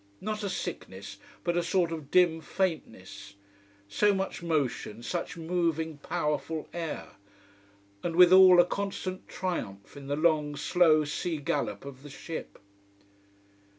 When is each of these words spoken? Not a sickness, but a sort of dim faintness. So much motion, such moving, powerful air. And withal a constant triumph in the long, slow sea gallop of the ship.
Not 0.19 0.41
a 0.41 0.49
sickness, 0.49 1.17
but 1.43 1.55
a 1.55 1.61
sort 1.61 1.91
of 1.91 2.09
dim 2.09 2.41
faintness. 2.41 3.35
So 3.87 4.15
much 4.15 4.41
motion, 4.41 5.03
such 5.03 5.37
moving, 5.37 5.99
powerful 5.99 6.67
air. 6.73 7.17
And 8.01 8.15
withal 8.15 8.59
a 8.59 8.65
constant 8.65 9.27
triumph 9.27 9.95
in 9.95 10.07
the 10.07 10.15
long, 10.15 10.55
slow 10.55 11.05
sea 11.05 11.37
gallop 11.37 11.85
of 11.85 12.01
the 12.01 12.09
ship. 12.09 12.57